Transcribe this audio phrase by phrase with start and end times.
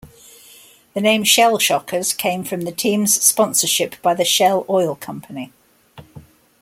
[0.95, 5.51] The name "Shell Shockers" came from the team's sponsorship by the Shell Oil Company.